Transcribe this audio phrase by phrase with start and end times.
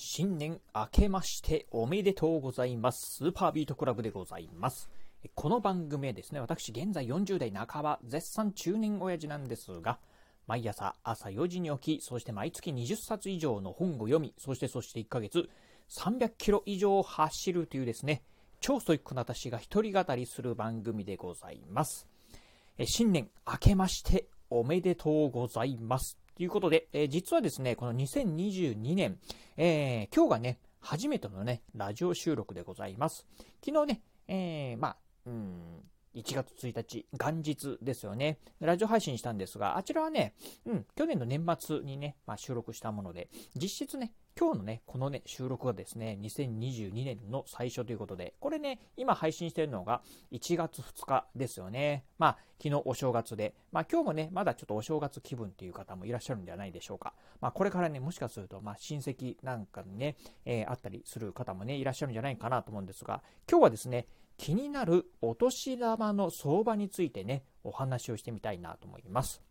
[0.00, 3.16] 新年明けましておめでとうございます。
[3.16, 4.88] スーパービートクラブでございます。
[5.34, 9.98] この番組はですね、私現在40代半ば、絶賛中年親父なんですが、
[10.46, 15.50] 毎朝朝4時に起き、そして毎月20冊以上の本を読み、そしてそして1ヶ月
[15.90, 18.22] 300キロ以上走るというですね、
[18.60, 22.06] 超ストイックな私が一人語りする番組でございます。
[22.84, 26.16] 新年明けましておめでとうございます。
[26.38, 29.18] ということで、えー、実はですね、この2022年、
[29.56, 33.26] えー、今日がね、初めてのね、ラジオ収録でございます。
[33.60, 34.96] 昨日ね、えー、まあ、
[35.26, 35.57] うん、
[36.18, 38.38] 1月1日、元日ですよね。
[38.58, 40.34] ラジオ配信したんですが、あちらはね、
[40.66, 52.04] うん、去年の年末にね、まあ、収録したもので、実質ね、今日のね、このね、収録がですね、2022年の最初ということで、これね、今配信してるのが1月2日ですよね。
[52.18, 57.14] まあ、昨日お正月で、まあ今日もね、まだちょっとお正月気分っていう方もいらっしゃるんではないでしょうか。
[57.40, 64.06] まあこれからね、もしかすると、まあ親戚なんかにね、えー、あったりする方もね、いらっしゃるんじゃないかなと思うんですが、今日はですね、
[64.38, 69.42] 気になるお年玉の相場についてね、お話をしてみたいなと思います。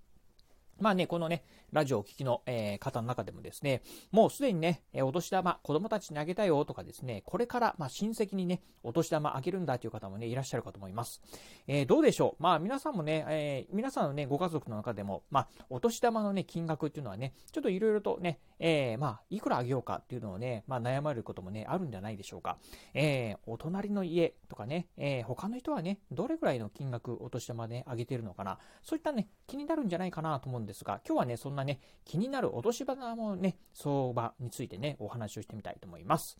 [0.79, 11.21] まあね、このね、ラジオをお聞きの、えー、方の中でもですね、もうすでにね、えお年玉、子供たちにあげたよとかですね、これから、まあ、親戚にね、お年玉あげるんだという方もね、いらっしゃるかと思います。
[11.67, 12.43] えー、どうでしょう？
[12.43, 22.57] まあ、皆さんもね、え、皆さんのね、ご家族の中でも、まあ、お年玉のね、金額っていうのはね、ちょっといろいろとね、え、まあ、いくらあげようかっていうのをね、まあ、悩まれることもね、あるんじゃないでしょうか。
[22.93, 28.59] え、お隣の家とかね、え、他の人はね、どれぐらいの金額、お年玉ね、あげてるのかな？
[28.83, 36.37] そういったね、気になるんじゃないかなと思うんですですが、今日はね、そんなね、気になる落とし花もね、相場についてね、お話をしてみたいと思います。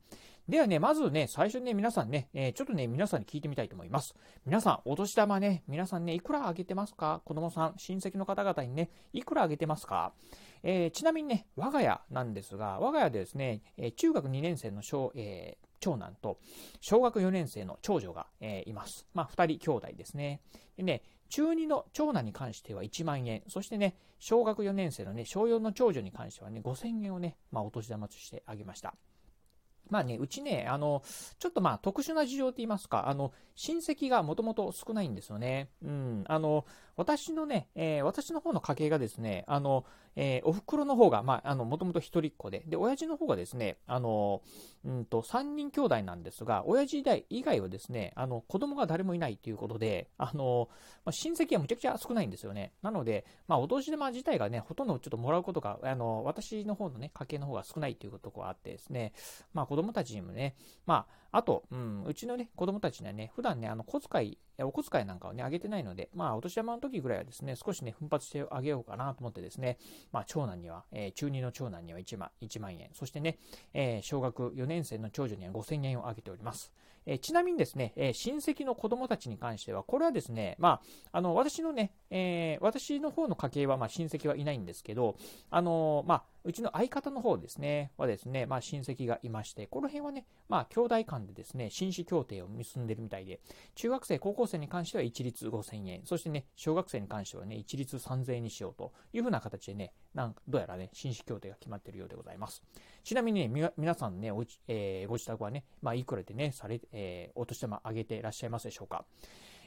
[0.47, 4.14] ではね、まずね、最初にね、皆さんね、えー、ちょっとね、皆さんに聞いてみたいと思います。
[4.45, 7.22] 皆さん、お年玉ね、皆さんね、いくらあげてますか？
[7.25, 10.14] 子供さん、親戚の方々にね、いくらあげてますか？
[10.64, 16.39] えー、ちなみにね、我が家なんですが、我が家でですね、えー、中学2年生の小、えー、長男と
[16.81, 19.06] 小学4年生の長女が、え、います。
[19.14, 20.41] まあ、2人兄弟ですね。
[20.75, 28.95] でね、中2の長男に関しては1万円、そしてね、小学4年生のね、小4の長女に関してはね、5000円をね、まあ、お年玉としてあげました。
[29.89, 31.01] まあね、うちね、あの、
[31.39, 35.69] ちょっとまあ特殊な事情って言いますか、あの、親戚がもともと少ないんですよね。
[35.81, 36.65] うん、あの、
[36.95, 39.85] 私のね、えー、私の方の家系がですね、あの、
[40.19, 44.41] えー、お袋の方が、まあ、あの、もともと一人っ子で、で、親父の方がですね、あの、
[44.83, 50.69] うんと、三人兄弟なんですが、親父以外はですね、あの、子供が誰もいないということで、あの、
[51.06, 52.73] まあ、親戚はむちゃくちゃ少ないんですよね。
[52.81, 59.13] なので、まあ、お年玉自体がね、ほとんどちょっともらうことが、あの、私の方のね、家系の方が少ないというとことがあってですね、
[59.53, 69.78] まあ、子供たちにもね、まあ、あと、うん、うちのね、子供たちにはね、普段ね、あの、小遣い、お小遣いなんかをね、あげてないので、まあ、お年玉の時ぐらいはですね、少しね、奮発してあげようかなと思ってですね、
[70.12, 73.38] まあ、長男には、えー、中2の長男には1万 ,1 万円、そしてね、
[73.73, 76.73] えー、小学4年生の長女には5000円をあげております。
[77.07, 80.81] え、ちなみにですね、え親戚の子供たちに関しては、これはですね、ま
[81.13, 85.16] あ、あの、私のね、え私の方の家系は、ま、親戚はいないんですけど、
[85.50, 93.41] あのまあ、うちの相方の方ですね、はですね、まあ親戚がいまして、この辺はね、まあ兄弟間でですね、紳士協定を結んでるみたいで、
[93.75, 102.63] 中学生、高校生に関しては一律5000円、そしてね、小学生に関してはね、一律3000円にしようというふうな形でね、なんどうやらね、紳士協定が決まっているようでございます。
[103.03, 109.06] ちなみにね、皆さんね、おえー、ご自宅はね、まあいくらでね、され、ええー、お年玉あげていらっしゃいますでしょうか。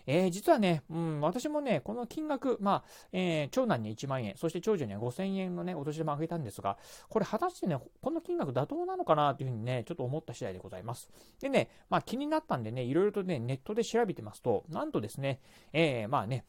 [0.07, 11.11] えー、実はね、うん、私もね、この金額、まあ、えー、長男に1万円、そして長女には5000円のね、お年玉あげたんですが、これ果たしてね、この金額妥当なのかなというふうにね、ちょっと思った次第でございます。
[11.41, 15.41] でね、まあ気になったんでね、いろいろとね、ネットで調べてますと、なんとですね、
[15.73, 16.45] えー、まあね、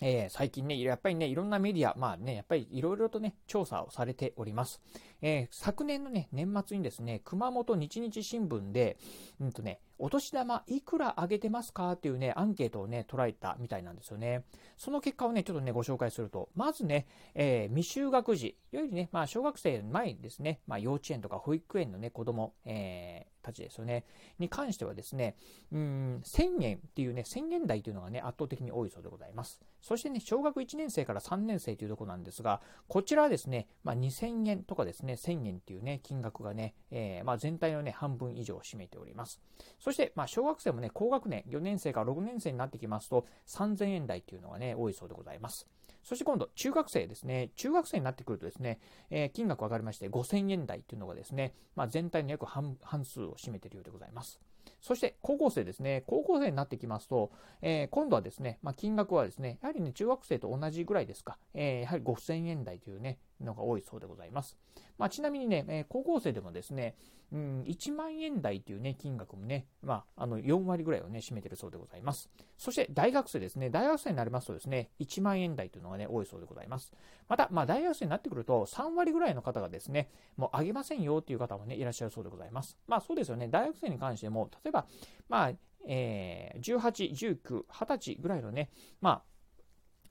[0.00, 4.80] えー、最近ね、やっぱりね、いろんなメディア、まあね、やっぱりいろいろとね、調査をされております。
[5.22, 8.98] えー、昨年のね、年末にですね、熊本日日新聞で、
[9.40, 14.44] うんとね、お年玉いくらあげてますかっていうね、アンケートをね、捉えたみたいなんですよね。
[14.76, 24.04] その結果をね、ちょっとね、ご紹介すると、まずね、えー、未就学児よりね、まあ、小学生前にですね、まあ、幼稚園とか保育園のね、子供、えー、たちですよね、
[24.38, 25.34] に関してはですね、
[25.72, 29.60] うん、1000円っていうね、1000円台というのがね、圧倒的に多いそうでございます。
[29.80, 39.40] そしてね、小学1年生から3年生というところなんですが、こちらはですね、まあ、2000円とかですね、1000円っていうね、金額がね、えー、まあ、全体のね、半分以上を占めております。
[39.80, 45.66] そして、まあ、小学生もね、高学年、4年生から6年生になってきますと、3000円台っていうのがね、多いそうでございます。
[46.04, 47.50] そして今度、中学生ですね。
[47.56, 48.78] 中学生になってくるとですね、
[49.10, 54.40] えー、金額上がりまして5000円台というのがですね、まあ、全体の約半数を占めているようでございます。
[54.80, 56.04] そして高校生ですね。
[56.06, 57.30] 高校生になってきますと、
[57.62, 64.56] えー、今度はですね、まあ、金額はですね、やはりね、中学生と同じぐらいですか、えー、やはり5000円台というね、のが多いそうでございます。
[64.98, 66.96] まあ、ちなみにね、え高校生でもですね、
[67.30, 72.30] うん、1万円台というね、金額もね、まあ、あの、4割ぐらいをね、占めてるそうでございます。
[72.56, 73.68] そして、大学生ですね。
[73.68, 76.92] 大学生になりますとですね、1万円台というのがね、多いそうでございます。
[77.28, 82.78] また、まあ、大学生になってくると、3割ぐらいの方がですね、もう上げませんよっていう方もね、いらっしゃるそうでございます。
[82.86, 83.48] まあ、そうですよね。
[83.48, 84.86] 大学生に関しても、例えば、
[85.28, 85.52] まあ、
[85.86, 88.70] えー、18、19、20歳ぐらいのね、
[89.00, 89.22] まあ、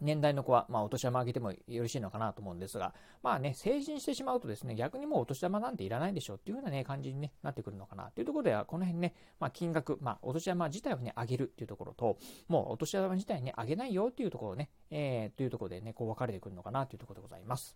[0.01, 12.17] 年代の子は、まあ、お年玉あげてもよろしいのかなと思うんですが、まあね、成人してしまうとですね、逆にもうお年玉なんていらないでしょうっていうようなね、感じに、ね、なってくるのかなというところでは、この辺ね、まあ、金額、まあ、お年玉自体をね、上げるっていうところと、
[12.47, 17.75] もうお年玉自体ね、上げないよっていうところね、えー、というところでね、こう分かれてくるのかなというところでございます。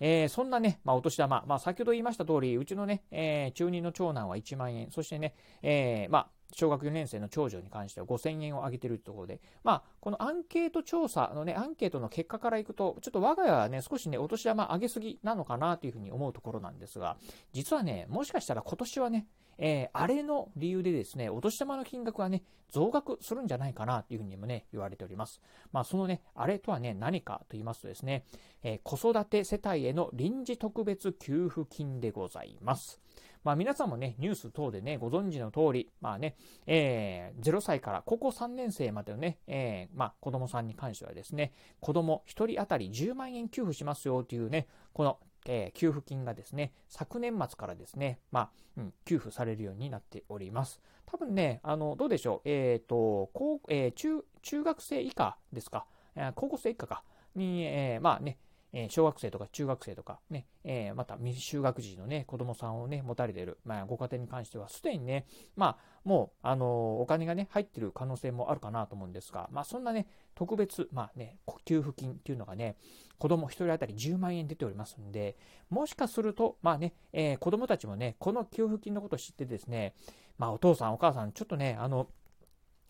[0.00, 17.16] えー、そんなね、まあ、お年玉、まあ、先ほど言いました通り、うちのね、えー、中2の長男は1万円、そしてね、えー、まあ、小学4年生の長女に関しては5000円を上げてるところで、まあ、このアンケート調査のね、アンケートの結果からいくと、ちょっと我が家はね、少しね、お年玉上げすぎなのかなというふうに思うところなんですが、
[17.52, 19.26] 実はね、もしかしたら今年はね、
[19.58, 25.40] えー、あれの理由でですね、お年玉の金額はね、増額するんじゃないかなというふうにもね、言われております。
[25.72, 28.24] まあ、そのね、あれとはね、何かと言いますとですね、
[28.62, 33.00] えー、子育て世帯への臨時特別給付金でございます。
[33.44, 36.36] まあ皆さんもね、ニュース等でね、ご存知の通り、まあね、
[36.66, 50.80] えー、0歳から高校3年生までのね、えー、まあ子供さんに関してはですね、子供1人当たり10万円給付しますよというね、このえー、給付金がですね、昨年末からですね、まあ、うん、給付されるようになっております。
[51.06, 55.86] 多分ね、あの、どうでしょう、えっ、ー、と、高、えー、中、中学生以下ですか、
[56.34, 57.04] 高校生以下か、
[57.34, 58.38] に、え、まあね、
[58.76, 72.76] え小学生とか中学生とかね、えまた未就学児のね、子供さんをね、持たれている、まあ、ご家庭に関しては、すでにね、まあ、もう、あのお金がね、入ってる可能性もあるかなと思うんですが、まあ、そんなね、特別、まあね、給付金っていうのがね、
[73.18, 75.36] 子供1人当たり10万円出ておりますんで、
[75.70, 79.94] もしかすると、まあね、えー、子供たちもね、この給付金のことを知ってですね、
[80.36, 82.08] まあ、お父さん、お母さん、ちょっとね、あの、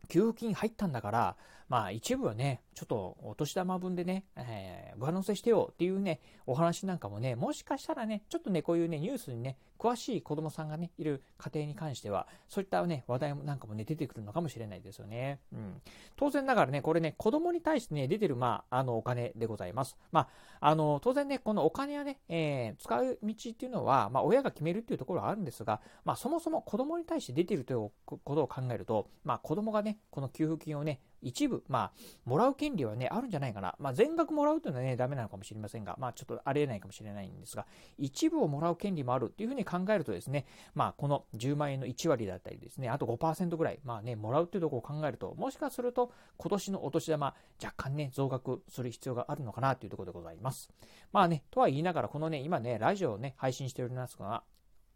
[0.08, 1.36] 給付金入ったんだから、
[1.68, 15.40] まあ一部はね、ちょっとお年玉分でね、えー、上乗せしてよっていうね、お話なんかもね、もしかしたらね、ちょっとね、こういうね、ニュースにね、詳しい子供さんがね、いる家庭に関しては、そういったね、話題なんかもね、出てくるのかもしれないですよね。
[15.52, 15.82] うん。
[16.16, 19.96] 当然ながらね、これね、子供に対してね、出てる、まあ、あの、お金でございます。
[20.10, 20.28] ま
[20.60, 31.92] あ、あの、当然ね、このお金はね、えー、使う道っていうのは、まあ、親が決めるっていうところはあるんですが、まあ、そもそも子供に対して出てるということを考えると、まあ、子供がね、この給付金をね、一部、まあ、
[32.24, 33.74] もらう権利はね、あるんじゃないかな。
[33.78, 37.66] まあ、全額もらうというのはね、ダメなのかもしれませんが、まあ、ちょっとありえないかもしれないんですが、
[37.98, 50.70] 一部をもらう権利もあるっていうふうに考えるとですね、まあ、この10万円の1割だったりですね、あと5%ぐらい、まあね、もらうっていうところを考えると、もしかすると、今年のお年玉、若干ね、増額する必要があるのかなというところでございます。
[51.12, 54.42] まあね、とは言いながら、このね、今ね、ラジオをね、配信しておりますが、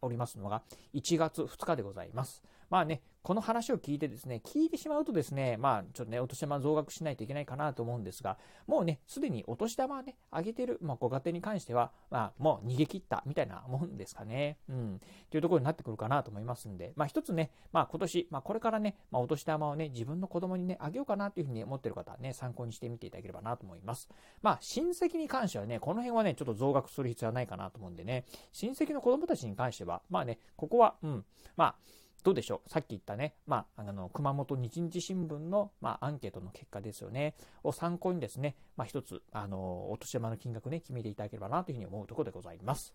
[0.01, 0.63] おりますのが、
[0.95, 2.43] 1月2日でございます。
[2.71, 14.59] まあね、この話を聞いてですね、聞いてしまうとですね、まあ、ちょっとね、お年玉増額しないといけないかなと思うんですが、もうね、すでにお年玉ね、上げてる、まあ、ご家庭に関しては、まあ、もう逃げ切ったみたいなもんですかね。
[14.69, 15.01] うん。
[15.31, 24.09] というところになってくるかなと思いますんで、まあ、一つね、まあ、今年、まあ、これからね、まあ、お年玉をね、自分の子供にね、あげようかなというふうに思ってる方はね、参考にしてみていただければなと思います。
[24.41, 31.25] まあ、親戚に関してはね、この辺はね、ちょっと増額する必要はないかなと思うんでね、親戚の子供たちに関しては、まあね、ここは、うん、
[31.57, 31.77] まあ、
[32.25, 32.71] どうでしょう？
[32.71, 42.93] さっき言ったね、まあ、あの、熊本日日新聞の、まあ、アンケートの結果ですよね、を参考にですね、まあ、一つ、あの、お年玉の金額ね、決めていただければなというふうに思うところでございます。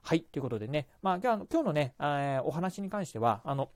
[0.00, 3.70] はい、ということでね、まあ、今日のね、えー、お話に関しては、あの、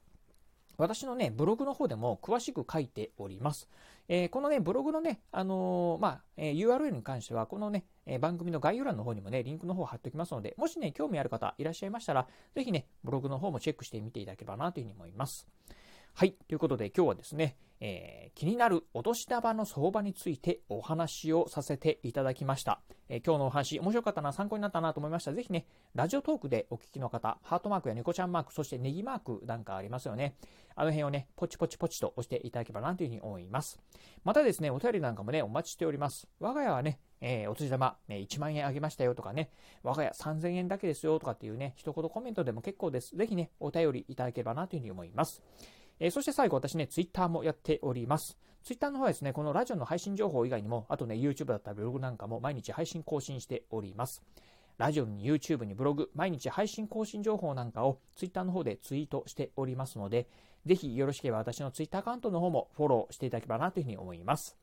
[0.79, 3.69] 私のね、ブログの方でも詳しく書いております。
[4.09, 15.49] えー、このね、ブログのね、あのー、まあ、えー、URL に関しては、このね、え番組の概要欄の方にもね、リンクの方を貼っておきますので、もしね、興味ある方いらっしゃいましたら、ぜひね、ブログの方もチェックしてみていただければなというふうに思います。
[16.15, 16.33] はい。
[16.33, 22.81] ということで今日はですね、えー、気になるお年玉の相場についてお話をさせていただきました。
[23.09, 30.37] えー、今日のお話、面白かったな、参考になったなと思いましたら、ぜひね、ラジオトークでお聞きの方、ハートマークや猫ちゃんマーク、そしてネギマークなんかありますよね。
[30.75, 33.81] あの辺をね、ポチポチポチと押していただければなというふうに思います。
[34.25, 36.29] またですね、お便りなんかもね、お待ちしております。
[36.41, 39.51] 我が家はね、えー、お年玉、ね、1万円あげましたよとかね、
[39.83, 43.17] 我が家3000円だけですよとかっていうね、一言コメントでも結構です。
[43.17, 45.43] ぜひね、お便りいただければなというふうに思います。
[45.99, 48.39] えー、そして最後、私ね、ツイッターもやっております。
[48.63, 54.23] ツイッターの方はですね、このラジオの配信情報以外にも、あとね、YouTube だったりブログなんかも毎日配信更新しております。
[54.79, 60.29] ラジオに YouTube にブログ、毎日配信更新情報なんかを Twitter の方でツイートしておりますので、
[60.67, 64.57] ぜひよろしければ私の Twitter アカウントの方もフォローしていただければなというふうに思います。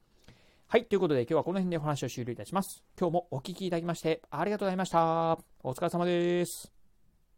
[0.68, 2.84] はい、ということで今日はこの辺でお話を終了いたします。
[3.00, 5.38] 今日もお聴きいただきましてありがとうございました。
[5.64, 6.73] お疲れ様です。